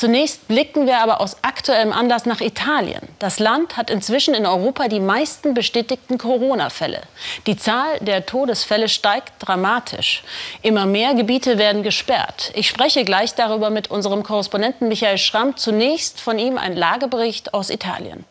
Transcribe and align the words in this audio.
Zunächst 0.00 0.48
blicken 0.48 0.86
wir 0.86 1.02
aber 1.02 1.20
aus 1.20 1.36
aktuellem 1.42 1.92
Anlass 1.92 2.24
nach 2.24 2.40
Italien. 2.40 3.02
Das 3.18 3.38
Land 3.38 3.76
hat 3.76 3.90
inzwischen 3.90 4.32
in 4.32 4.46
Europa 4.46 4.88
die 4.88 4.98
meisten 4.98 5.52
bestätigten 5.52 6.16
Corona-Fälle. 6.16 7.02
Die 7.46 7.58
Zahl 7.58 7.98
der 8.00 8.24
Todesfälle 8.24 8.88
steigt 8.88 9.34
dramatisch. 9.40 10.24
Immer 10.62 10.86
mehr 10.86 11.12
Gebiete 11.12 11.58
werden 11.58 11.82
gesperrt. 11.82 12.50
Ich 12.54 12.66
spreche 12.66 13.04
gleich 13.04 13.34
darüber 13.34 13.68
mit 13.68 13.90
unserem 13.90 14.22
Korrespondenten 14.22 14.88
Michael 14.88 15.18
Schramm. 15.18 15.58
Zunächst 15.58 16.18
von 16.18 16.38
ihm 16.38 16.56
ein 16.56 16.76
Lagebericht 16.76 17.52
aus 17.52 17.68
Italien. 17.68 18.24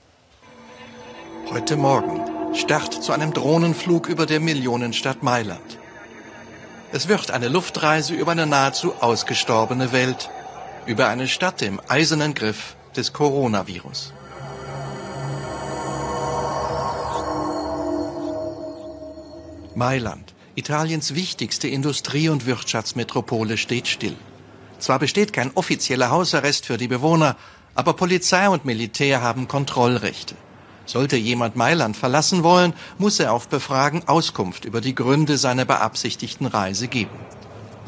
Heute 1.52 1.76
Morgen 1.76 2.56
Start 2.56 2.96
zu 2.96 3.12
einem 3.12 3.32
Drohnenflug 3.32 4.10
über 4.10 4.26
der 4.26 4.40
Millionenstadt 4.40 5.22
Mailand. 5.22 5.78
Es 6.92 7.08
wird 7.08 7.30
eine 7.30 7.48
Luftreise 7.48 8.16
über 8.16 8.32
eine 8.32 8.48
nahezu 8.48 8.96
ausgestorbene 9.00 9.92
Welt 9.92 10.32
über 10.86 11.08
eine 11.08 11.28
Stadt 11.28 11.62
im 11.62 11.80
eisernen 11.88 12.34
Griff 12.34 12.76
des 12.96 13.14
Coronavirus. 13.14 14.14
Mailand, 19.76 20.34
Italiens 20.56 21.16
wichtigste 21.16 21.68
Industrie- 21.68 22.30
und 22.30 22.46
Wirtschaftsmetropole, 22.46 23.58
steht 23.58 23.88
still. 23.88 24.16
Zwar 24.80 25.00
besteht 25.00 25.32
kein 25.32 25.52
offizieller 25.56 26.10
Hausarrest 26.10 26.66
für 26.66 26.78
die 26.78 26.88
Bewohner, 26.88 27.38
aber 27.76 27.94
Polizei 27.94 28.50
und 28.50 28.66
Militär 28.66 29.22
haben 29.22 29.48
Kontrollrechte. 29.48 30.36
Sollte 30.86 31.18
jemand 31.18 31.56
Mailand 31.56 31.96
verlassen 31.96 32.44
wollen, 32.44 32.74
muss 32.98 33.20
er 33.20 33.32
auf 33.32 33.48
Befragen 33.48 34.08
Auskunft 34.08 34.66
über 34.66 34.82
die 34.82 34.96
Gründe 34.96 35.38
seiner 35.38 35.66
beabsichtigten 35.66 36.48
Reise 36.48 36.88
geben. 36.88 37.18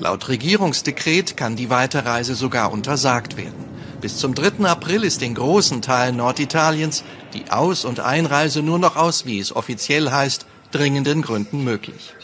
Laut 0.01 0.29
Regierungsdekret 0.29 1.37
kann 1.37 1.55
die 1.55 1.69
Weiterreise 1.69 2.33
sogar 2.33 2.71
untersagt 2.71 3.37
werden. 3.37 3.65
Bis 4.01 4.17
zum 4.17 4.33
3. 4.33 4.65
April 4.65 5.03
ist 5.03 5.21
in 5.21 5.35
großen 5.35 5.83
Teilen 5.83 6.15
Norditaliens 6.15 7.03
die 7.35 7.51
Aus- 7.51 7.85
und 7.85 7.99
Einreise 7.99 8.63
nur 8.63 8.79
noch 8.79 8.95
aus, 8.95 9.27
wie 9.27 9.37
es 9.37 9.55
offiziell 9.55 10.09
heißt, 10.09 10.47
dringenden 10.71 11.21
Gründen 11.21 11.63
möglich. 11.63 12.15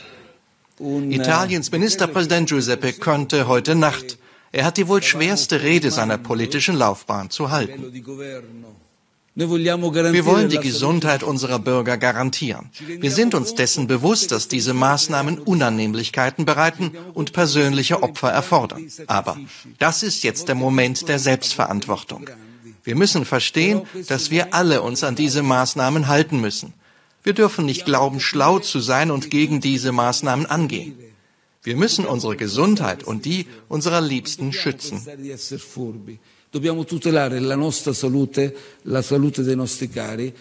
Italiens 0.79 1.71
Ministerpräsident 1.71 2.49
Giuseppe 2.49 2.93
Conte 2.93 3.47
heute 3.47 3.75
Nacht. 3.75 4.17
Er 4.51 4.65
hat 4.65 4.77
die 4.77 4.87
wohl 4.87 5.03
schwerste 5.03 5.61
Rede 5.61 5.91
seiner 5.91 6.17
politischen 6.17 6.75
Laufbahn 6.75 7.29
zu 7.29 7.51
halten. 7.51 7.93
Wir 9.39 10.25
wollen 10.25 10.49
die 10.49 10.57
Gesundheit 10.57 11.21
unserer 11.21 11.59
Bürger 11.59 11.97
garantieren. 11.97 12.71
Wir 12.87 13.11
sind 13.11 13.35
uns 13.35 13.53
dessen 13.53 13.85
bewusst, 13.85 14.31
dass 14.31 14.47
diese 14.47 14.73
Maßnahmen 14.73 15.37
Unannehmlichkeiten 15.37 16.43
bereiten 16.43 16.97
und 17.13 17.33
persönliche 17.33 18.01
Opfer 18.01 18.31
erfordern. 18.31 18.87
Aber 19.05 19.37
das 19.77 20.01
ist 20.01 20.23
jetzt 20.23 20.47
der 20.47 20.55
Moment 20.55 21.07
der 21.07 21.19
Selbstverantwortung. 21.19 22.27
Wir 22.83 22.95
müssen 22.95 23.25
verstehen, 23.25 23.83
dass 24.07 24.31
wir 24.31 24.55
alle 24.55 24.81
uns 24.81 25.03
an 25.03 25.15
diese 25.15 25.43
Maßnahmen 25.43 26.07
halten 26.07 26.41
müssen. 26.41 26.73
Wir 27.21 27.33
dürfen 27.33 27.65
nicht 27.65 27.85
glauben, 27.85 28.19
schlau 28.19 28.57
zu 28.57 28.79
sein 28.79 29.11
und 29.11 29.29
gegen 29.29 29.61
diese 29.61 29.91
Maßnahmen 29.91 30.47
angehen. 30.47 30.97
Wir 31.61 31.75
müssen 31.75 32.07
unsere 32.07 32.37
Gesundheit 32.37 33.03
und 33.03 33.25
die 33.25 33.45
unserer 33.67 34.01
Liebsten 34.01 34.51
schützen. 34.51 35.05
Dobbiamo 36.49 36.85
tutelare 36.85 37.39
la 37.41 37.55
nostra 37.55 37.91
salute, 37.91 38.55
la 38.83 39.01
salute 39.01 39.43
dei 39.43 39.55
nostri 39.55 39.89
cari. 39.89 40.33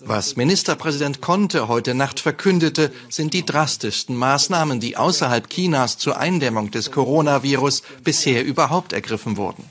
Was 0.00 0.36
Ministerpräsident 0.36 1.20
Conte 1.20 1.68
heute 1.68 1.94
Nacht 1.94 2.18
verkündete, 2.18 2.90
sind 3.10 3.34
die 3.34 3.44
drastischsten 3.44 4.16
Maßnahmen, 4.16 4.80
die 4.80 4.96
außerhalb 4.96 5.50
Chinas 5.50 5.98
zur 5.98 6.16
Eindämmung 6.16 6.70
des 6.70 6.90
Coronavirus 6.90 7.82
bisher 8.02 8.42
überhaupt 8.42 8.94
ergriffen 8.94 9.36
wurden. 9.36 9.64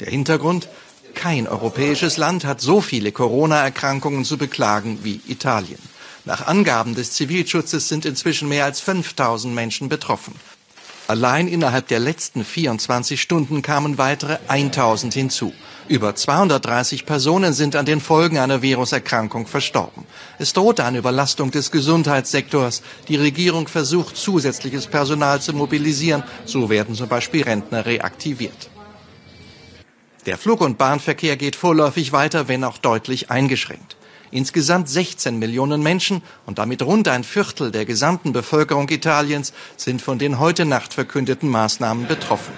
Der 0.00 0.10
Hintergrund? 0.10 0.68
Kein 1.14 1.48
europäisches 1.48 2.16
Land 2.16 2.44
hat 2.44 2.60
so 2.60 2.80
viele 2.80 3.12
Corona-Erkrankungen 3.12 4.24
zu 4.24 4.36
beklagen 4.36 5.00
wie 5.02 5.20
Italien. 5.28 5.78
Nach 6.24 6.46
Angaben 6.46 6.94
des 6.94 7.12
Zivilschutzes 7.12 7.88
sind 7.88 8.04
inzwischen 8.04 8.48
mehr 8.48 8.64
als 8.64 8.80
5000 8.80 9.54
Menschen 9.54 9.88
betroffen. 9.88 10.34
Allein 11.08 11.46
innerhalb 11.46 11.86
der 11.86 12.00
letzten 12.00 12.44
24 12.44 13.22
Stunden 13.22 13.62
kamen 13.62 13.96
weitere 13.96 14.38
1000 14.48 15.14
hinzu. 15.14 15.52
Über 15.88 16.16
230 16.16 17.06
Personen 17.06 17.52
sind 17.52 17.76
an 17.76 17.86
den 17.86 18.00
Folgen 18.00 18.38
einer 18.38 18.60
Viruserkrankung 18.60 19.46
verstorben. 19.46 20.04
Es 20.40 20.52
droht 20.52 20.80
eine 20.80 20.98
Überlastung 20.98 21.52
des 21.52 21.70
Gesundheitssektors. 21.70 22.82
Die 23.06 23.14
Regierung 23.14 23.68
versucht, 23.68 24.16
zusätzliches 24.16 24.88
Personal 24.88 25.40
zu 25.40 25.52
mobilisieren. 25.52 26.24
So 26.44 26.70
werden 26.70 26.96
zum 26.96 27.08
Beispiel 27.08 27.44
Rentner 27.44 27.86
reaktiviert. 27.86 28.68
Der 30.26 30.38
Flug- 30.38 30.60
und 30.60 30.76
Bahnverkehr 30.76 31.36
geht 31.36 31.54
vorläufig 31.54 32.10
weiter, 32.12 32.48
wenn 32.48 32.64
auch 32.64 32.78
deutlich 32.78 33.30
eingeschränkt. 33.30 33.96
Insgesamt 34.30 34.88
16 34.88 35.38
Millionen 35.38 35.82
Menschen 35.82 36.22
und 36.46 36.58
damit 36.58 36.82
rund 36.82 37.08
ein 37.08 37.24
Viertel 37.24 37.70
der 37.70 37.84
gesamten 37.84 38.32
Bevölkerung 38.32 38.88
Italiens 38.88 39.52
sind 39.76 40.02
von 40.02 40.18
den 40.18 40.38
heute 40.38 40.64
Nacht 40.64 40.94
verkündeten 40.94 41.48
Maßnahmen 41.48 42.06
betroffen. 42.06 42.52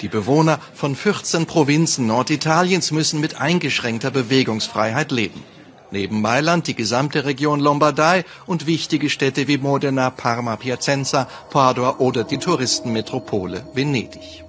Die 0.00 0.08
Bewohner 0.08 0.58
von 0.74 0.94
14 0.94 1.46
Provinzen 1.46 2.06
Norditaliens 2.06 2.90
müssen 2.90 3.20
mit 3.20 3.40
eingeschränkter 3.40 4.10
Bewegungsfreiheit 4.10 5.10
leben. 5.10 5.42
Neben 5.90 6.20
Mailand 6.20 6.66
die 6.66 6.74
gesamte 6.74 7.24
Region 7.24 7.60
Lombardei 7.60 8.24
und 8.46 8.66
wichtige 8.66 9.08
Städte 9.08 9.48
wie 9.48 9.56
Modena, 9.56 10.10
Parma, 10.10 10.56
Piacenza, 10.56 11.28
Padua 11.50 11.96
oder 11.98 12.24
die 12.24 12.38
Touristenmetropole 12.38 13.64
Venedig. 13.72 14.44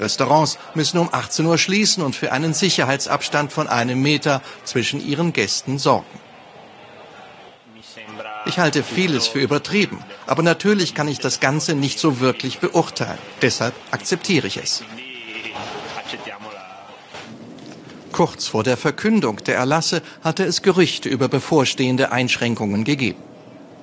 Restaurants 0.00 0.58
müssen 0.74 0.98
um 0.98 1.08
18 1.12 1.44
Uhr 1.46 1.58
schließen 1.58 2.02
und 2.02 2.16
für 2.16 2.32
einen 2.32 2.54
Sicherheitsabstand 2.54 3.52
von 3.52 3.68
einem 3.68 4.00
Meter 4.00 4.42
zwischen 4.64 5.04
ihren 5.06 5.32
Gästen 5.32 5.78
sorgen. 5.78 6.06
Ich 8.46 8.58
halte 8.58 8.82
vieles 8.82 9.28
für 9.28 9.40
übertrieben, 9.40 10.02
aber 10.26 10.42
natürlich 10.42 10.94
kann 10.94 11.08
ich 11.08 11.18
das 11.18 11.40
Ganze 11.40 11.74
nicht 11.74 11.98
so 11.98 12.20
wirklich 12.20 12.58
beurteilen. 12.58 13.18
Deshalb 13.42 13.74
akzeptiere 13.90 14.46
ich 14.46 14.56
es. 14.56 14.82
Kurz 18.12 18.48
vor 18.48 18.64
der 18.64 18.76
Verkündung 18.76 19.36
der 19.44 19.56
Erlasse 19.56 20.02
hatte 20.24 20.44
es 20.44 20.62
Gerüchte 20.62 21.08
über 21.08 21.28
bevorstehende 21.28 22.12
Einschränkungen 22.12 22.84
gegeben. 22.84 23.22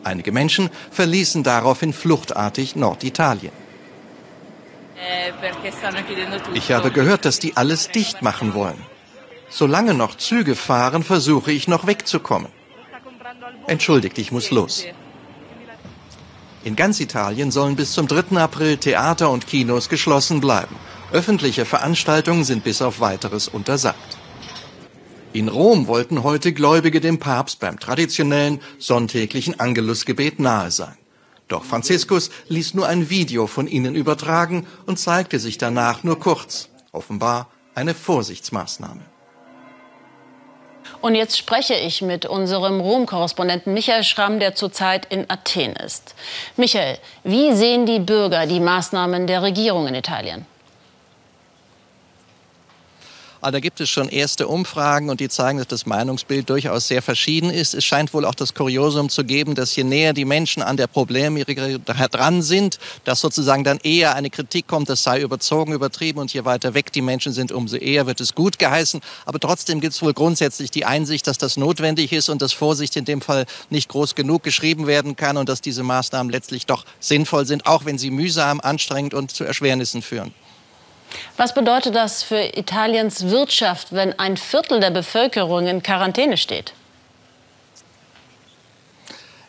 Einige 0.03 0.31
Menschen 0.31 0.69
verließen 0.91 1.44
daraufhin 1.44 1.94
fluchtartig 1.94 2.75
Norditalien. 2.75 3.66
Ich 6.53 6.72
habe 6.72 6.91
gehört, 6.91 7.25
dass 7.25 7.40
die 7.40 7.56
alles 7.56 7.90
dicht 7.90 8.22
machen 8.22 8.53
wollen. 8.53 8.81
Solange 9.50 9.94
noch 9.94 10.16
Züge 10.16 10.56
fahren, 10.56 11.03
versuche 11.03 11.51
ich 11.51 11.68
noch 11.68 11.88
wegzukommen. 11.88 12.51
Entschuldigt, 13.68 14.18
ich 14.18 14.31
muss 14.31 14.51
los. 14.51 14.85
In 16.63 16.75
ganz 16.75 17.00
Italien 17.00 17.51
sollen 17.51 17.75
bis 17.75 17.94
zum 17.94 18.07
3. 18.07 18.38
April 18.38 18.78
Theater 18.78 19.29
und 19.29 19.47
Kinos 19.47 19.88
geschlossen 19.88 20.41
bleiben. 20.41 20.75
Öffentliche 21.12 21.63
Veranstaltungen 21.63 22.44
sind 22.44 22.63
bis 22.63 22.81
auf 22.81 23.00
weiteres 23.00 23.47
untersagt. 23.47 24.18
In 25.31 25.47
Rom 25.47 25.88
wollten 25.88 26.24
heute 26.24 26.51
Gläubige 26.51 27.00
dem 27.00 27.19
Papst 27.19 27.59
beim 27.59 27.79
traditionellen 27.79 28.59
sonntäglichen 28.79 29.59
Angelusgebet 29.59 30.39
nahe 30.39 30.72
sein. 30.72 30.97
Doch 31.47 31.63
Franziskus 31.63 32.29
ließ 32.49 32.73
nur 32.73 32.87
ein 32.87 33.09
Video 33.09 33.47
von 33.47 33.67
ihnen 33.67 33.95
übertragen 33.95 34.67
und 34.85 34.97
zeigte 34.97 35.39
sich 35.39 35.57
danach 35.57 36.03
nur 36.03 36.19
kurz. 36.19 36.69
Offenbar 36.91 37.47
eine 37.73 37.93
Vorsichtsmaßnahme. 37.93 39.01
Und 41.01 41.15
jetzt 41.15 41.37
spreche 41.37 41.75
ich 41.75 42.01
mit 42.01 42.25
unserem 42.25 42.79
Rom-Korrespondenten 42.79 43.73
Michael 43.73 44.03
Schramm, 44.03 44.39
der 44.39 44.55
zurzeit 44.55 45.05
in 45.11 45.29
Athen 45.29 45.75
ist. 45.75 46.15
Michael, 46.55 46.97
wie 47.23 47.53
sehen 47.53 47.85
die 47.85 47.99
Bürger 47.99 48.45
die 48.45 48.59
Maßnahmen 48.59 49.27
der 49.27 49.43
Regierung 49.43 49.87
in 49.87 49.95
Italien? 49.95 50.45
Aber 53.42 53.51
da 53.51 53.60
gibt 53.60 53.80
es 53.80 53.89
schon 53.89 54.10
erste 54.10 54.48
Umfragen 54.48 55.10
und 55.10 55.19
die 55.19 55.30
zeigen, 55.30 55.60
dass 55.60 55.68
das 55.68 55.86
Meinungsbild 55.86 56.50
durchaus 56.50 56.88
sehr 56.88 57.01
verschieden 57.01 57.50
ist. 57.50 57.74
Es 57.74 57.86
scheint 57.86 58.13
wohl 58.13 58.25
auch 58.25 58.36
das 58.36 58.54
Kuriosum 58.54 59.10
zu 59.10 59.24
geben, 59.24 59.56
dass 59.56 59.75
je 59.75 59.84
näher 59.84 60.13
die 60.13 60.25
Menschen 60.25 60.63
an 60.63 60.78
der 60.78 60.88
Problemlage 60.88 61.80
dran 61.80 62.42
sind, 62.42 62.80
dass 63.04 63.22
sozusagen 63.22 63.63
dann 63.63 63.80
eher 63.84 64.16
eine 64.16 64.30
Kritik 64.30 64.68
kommt, 64.68 64.89
das 64.89 65.04
sei 65.04 65.22
überzogen, 65.22 65.74
übertrieben 65.74 66.19
und 66.19 66.34
je 66.34 66.45
weiter 66.45 66.74
weg 66.74 66.92
die 66.92 67.01
Menschen 67.01 67.31
sind, 67.31 67.51
umso 67.51 67.78
eher 67.78 68.07
wird 68.07 68.22
es 68.22 68.34
gut 68.34 68.60
geheißen. 68.60 69.01
Aber 69.25 69.39
trotzdem 69.39 69.81
gibt 69.81 69.94
es 69.94 70.01
wohl 70.01 70.13
grundsätzlich 70.13 70.72
die 70.72 70.86
Einsicht, 70.86 71.28
dass 71.28 71.38
das 71.38 71.57
notwendig 71.57 72.12
ist 72.13 72.30
und 72.30 72.42
dass 72.42 72.54
Vorsicht 72.54 72.95
in 72.95 73.06
dem 73.06 73.22
Fall 73.22 73.45
nicht 73.69 73.89
groß 73.89 74.16
genug 74.16 74.44
geschrieben 74.44 74.88
werden 74.88 75.16
kann 75.16 75.38
und 75.38 75.50
dass 75.50 75.62
diese 75.62 75.84
Maßnahmen 75.84 76.31
letztlich 76.31 76.66
doch 76.66 76.86
sinnvoll 77.00 77.45
sind, 77.45 77.66
auch 77.66 77.86
wenn 77.86 77.98
sie 77.98 78.12
mühsam, 78.12 78.60
anstrengend 78.62 79.13
und 79.13 79.31
zu 79.31 79.44
Erschwernissen 79.44 80.01
führen. 80.01 80.34
Was 81.38 81.54
bedeutet 81.54 81.95
das 81.95 82.24
für 82.24 82.57
Italiens 82.57 83.30
Wirtschaft, 83.30 83.89
wenn 83.92 84.18
ein 84.18 84.38
Viertel 84.38 84.80
der 84.80 84.89
Bevölkerung 84.89 85.68
in 85.68 85.84
Quarantäne 85.84 86.36
steht? 86.36 86.74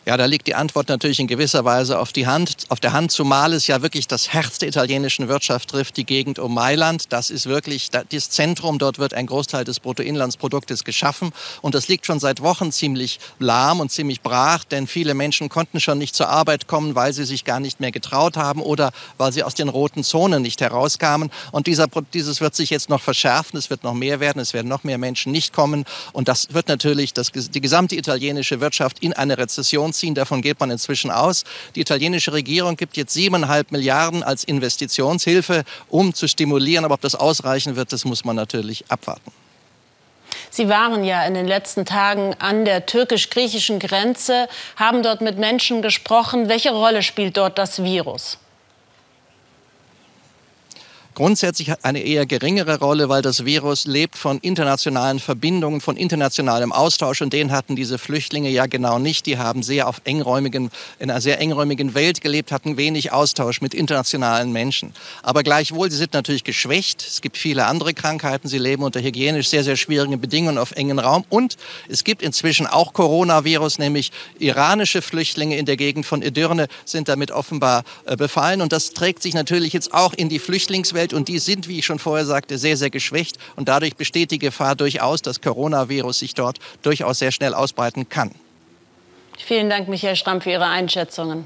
Ja, 0.09 0.17
da 0.17 0.25
liegt 0.25 0.47
die 0.47 0.55
Antwort 0.55 0.89
natürlich 0.89 1.19
in 1.19 1.27
gewisser 1.27 1.65
Weise 1.65 1.99
auf 1.99 2.11
die 2.11 2.25
Hand, 2.25 2.65
auf 2.69 2.79
der 2.79 2.93
Hand, 2.93 3.11
zumal 3.11 3.53
es 3.53 3.67
ja 3.67 3.83
wirklich 3.83 4.07
das 4.07 4.33
Herz 4.33 4.57
der 4.57 4.69
italienischen 4.69 5.27
Wirtschaft 5.27 5.69
trifft, 5.69 5.97
die 5.97 6.03
Gegend 6.03 6.39
um 6.39 6.55
Mailand. 6.55 7.13
Das 7.13 7.29
ist 7.29 7.45
wirklich 7.45 7.91
das 7.91 8.31
Zentrum. 8.31 8.79
Dort 8.79 8.97
wird 8.97 9.13
ein 9.13 9.27
Großteil 9.27 9.65
des 9.65 9.79
Bruttoinlandsproduktes 9.79 10.83
geschaffen. 10.83 11.29
Und 11.61 11.75
das 11.75 11.89
liegt 11.89 12.07
schon 12.07 12.19
seit 12.19 12.41
Wochen 12.41 12.71
ziemlich 12.71 13.19
lahm 13.37 13.79
und 13.79 13.91
ziemlich 13.91 14.21
brach, 14.21 14.63
denn 14.63 14.87
viele 14.87 15.13
Menschen 15.13 15.47
konnten 15.47 15.79
schon 15.79 15.99
nicht 15.99 16.15
zur 16.15 16.29
Arbeit 16.29 16.65
kommen, 16.65 16.95
weil 16.95 17.13
sie 17.13 17.25
sich 17.25 17.45
gar 17.45 17.59
nicht 17.59 17.79
mehr 17.79 17.91
getraut 17.91 18.35
haben 18.35 18.63
oder 18.63 18.91
weil 19.19 19.31
sie 19.31 19.43
aus 19.43 19.53
den 19.53 19.69
roten 19.69 20.03
Zonen 20.03 20.41
nicht 20.41 20.59
herauskamen. 20.59 21.29
Und 21.51 21.67
dieser, 21.67 21.85
dieses 22.15 22.41
wird 22.41 22.55
sich 22.55 22.71
jetzt 22.71 22.89
noch 22.89 23.01
verschärfen. 23.03 23.59
Es 23.59 23.69
wird 23.69 23.83
noch 23.83 23.93
mehr 23.93 24.19
werden. 24.19 24.39
Es 24.39 24.55
werden 24.55 24.69
noch 24.69 24.83
mehr 24.83 24.97
Menschen 24.97 25.31
nicht 25.31 25.53
kommen. 25.53 25.85
Und 26.13 26.27
das 26.27 26.51
wird 26.51 26.67
natürlich 26.67 27.13
das, 27.13 27.31
die 27.31 27.61
gesamte 27.61 27.95
italienische 27.95 28.59
Wirtschaft 28.59 28.97
in 29.03 29.13
eine 29.13 29.37
Rezession 29.37 29.93
ziehen. 29.99 30.15
Davon 30.15 30.41
geht 30.41 30.59
man 30.59 30.71
inzwischen 30.71 31.11
aus. 31.11 31.43
Die 31.75 31.81
italienische 31.81 32.33
Regierung 32.33 32.75
gibt 32.75 32.97
jetzt 32.97 33.13
siebeneinhalb 33.13 33.71
Milliarden 33.71 34.23
als 34.23 34.43
Investitionshilfe, 34.43 35.63
um 35.89 36.13
zu 36.13 36.27
stimulieren. 36.27 36.85
Aber 36.85 36.95
ob 36.95 37.01
das 37.01 37.15
ausreichen 37.15 37.75
wird, 37.75 37.93
das 37.93 38.05
muss 38.05 38.25
man 38.25 38.35
natürlich 38.35 38.85
abwarten. 38.89 39.31
Sie 40.49 40.69
waren 40.69 41.03
ja 41.03 41.25
in 41.25 41.33
den 41.33 41.47
letzten 41.47 41.85
Tagen 41.85 42.35
an 42.39 42.65
der 42.65 42.85
türkisch-griechischen 42.85 43.79
Grenze, 43.79 44.47
haben 44.75 45.03
dort 45.03 45.21
mit 45.21 45.37
Menschen 45.37 45.81
gesprochen. 45.81 46.49
Welche 46.49 46.71
Rolle 46.71 47.03
spielt 47.03 47.37
dort 47.37 47.57
das 47.57 47.83
Virus? 47.83 48.37
Grundsätzlich 51.19 51.73
eine 51.83 51.99
eher 51.99 52.25
geringere 52.25 52.79
Rolle, 52.79 53.09
weil 53.09 53.21
das 53.21 53.43
Virus 53.43 53.83
lebt 53.83 54.15
von 54.15 54.37
internationalen 54.37 55.19
Verbindungen, 55.19 55.81
von 55.81 55.97
internationalem 55.97 56.71
Austausch 56.71 57.21
und 57.21 57.33
den 57.33 57.51
hatten 57.51 57.75
diese 57.75 57.97
Flüchtlinge 57.97 58.49
ja 58.49 58.67
genau 58.67 58.99
nicht. 58.99 59.25
Die 59.25 59.37
haben 59.37 59.61
sehr 59.61 59.89
auf 59.89 59.99
engräumigen, 60.05 60.71
in 60.97 61.11
einer 61.11 61.19
sehr 61.19 61.41
engräumigen 61.41 61.93
Welt 61.93 62.21
gelebt, 62.21 62.53
hatten 62.53 62.77
wenig 62.77 63.11
Austausch 63.11 63.59
mit 63.59 63.73
internationalen 63.73 64.53
Menschen. 64.53 64.93
Aber 65.21 65.43
gleichwohl, 65.43 65.91
sie 65.91 65.97
sind 65.97 66.13
natürlich 66.13 66.45
geschwächt. 66.45 67.05
Es 67.05 67.19
gibt 67.19 67.37
viele 67.37 67.65
andere 67.65 67.93
Krankheiten. 67.93 68.47
Sie 68.47 68.57
leben 68.57 68.83
unter 68.83 69.01
hygienisch 69.01 69.49
sehr, 69.49 69.65
sehr 69.65 69.75
schwierigen 69.75 70.21
Bedingungen 70.21 70.57
auf 70.57 70.71
engen 70.71 70.99
Raum. 70.99 71.25
Und 71.27 71.57
es 71.89 72.05
gibt 72.05 72.21
inzwischen 72.21 72.65
auch 72.65 72.93
Coronavirus, 72.93 73.77
nämlich 73.77 74.13
iranische 74.39 75.01
Flüchtlinge 75.01 75.57
in 75.57 75.65
der 75.65 75.75
Gegend 75.75 76.05
von 76.05 76.21
Edirne 76.21 76.69
sind 76.85 77.09
damit 77.09 77.31
offenbar 77.31 77.83
äh, 78.05 78.15
befallen. 78.15 78.61
Und 78.61 78.71
das 78.71 78.91
trägt 78.91 79.21
sich 79.21 79.33
natürlich 79.33 79.73
jetzt 79.73 79.93
auch 79.93 80.13
in 80.13 80.29
die 80.29 80.39
Flüchtlingswelt 80.39 81.08
Umwelt 81.09 81.13
und 81.13 81.27
die 81.27 81.39
sind, 81.39 81.67
wie 81.67 81.79
ich 81.79 81.85
schon 81.85 81.99
vorher 81.99 82.25
sagte, 82.25 82.57
sehr, 82.57 82.77
sehr 82.77 82.89
geschwächt 82.89 83.37
und 83.55 83.67
dadurch 83.67 83.95
besteht 83.95 84.31
die 84.31 84.39
Gefahr 84.39 84.75
durchaus, 84.75 85.21
dass 85.21 85.41
Coronavirus 85.41 86.19
sich 86.19 86.33
dort 86.33 86.59
durchaus 86.81 87.19
sehr 87.19 87.31
schnell 87.31 87.53
ausbreiten 87.53 88.09
kann. 88.09 88.31
Vielen 89.37 89.69
Dank, 89.69 89.87
Michael 89.87 90.15
Stramm, 90.15 90.41
für 90.41 90.51
Ihre 90.51 90.65
Einschätzungen. 90.65 91.45